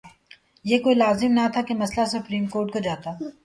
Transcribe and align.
یہ 0.65 0.77
کوئی 0.79 0.95
لازم 0.95 1.31
نہ 1.31 1.47
تھا 1.53 1.61
کہ 1.61 1.73
مسئلہ 1.73 2.05
سپریم 2.05 2.45
کورٹ 2.45 2.73
کو 2.73 2.79
جاتا۔ 2.79 3.11